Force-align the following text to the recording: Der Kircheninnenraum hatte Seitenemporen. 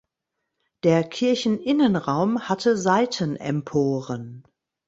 Der 0.81 1.03
Kircheninnenraum 1.03 2.49
hatte 2.49 2.75
Seitenemporen. 2.75 4.43